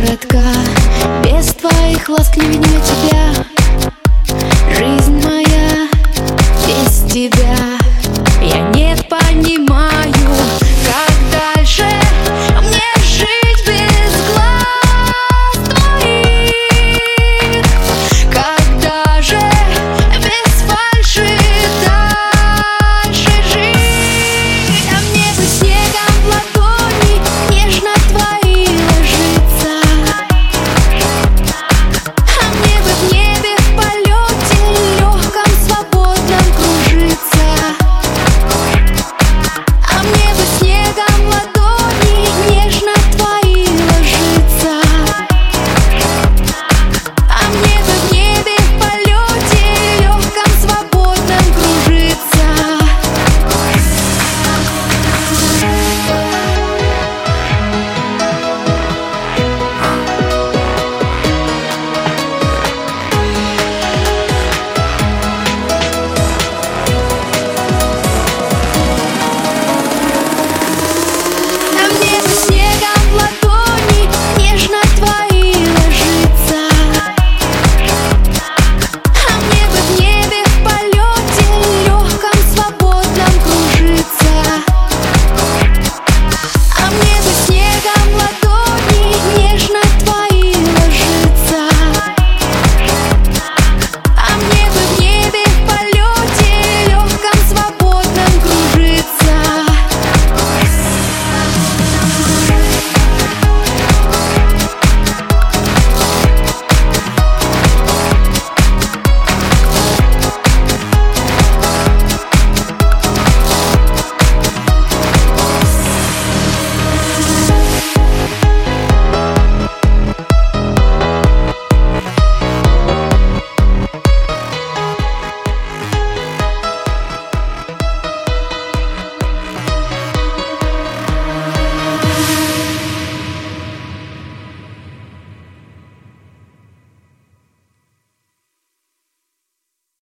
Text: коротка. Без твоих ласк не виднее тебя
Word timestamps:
коротка. 0.00 0.42
Без 1.24 1.46
твоих 1.54 2.08
ласк 2.08 2.36
не 2.36 2.46
виднее 2.46 2.80
тебя 2.80 3.19